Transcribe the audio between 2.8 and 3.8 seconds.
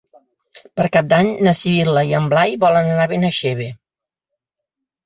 anar a Benaixeve.